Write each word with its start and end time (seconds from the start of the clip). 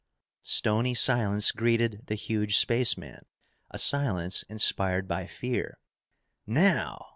_"Stony 0.41 0.95
silence 0.95 1.51
greeted 1.51 2.07
the 2.07 2.15
huge 2.15 2.57
spaceman, 2.57 3.23
a 3.69 3.77
silence 3.77 4.41
inspired 4.49 5.07
by 5.07 5.27
fear. 5.27 5.77
"Now!" 6.47 7.09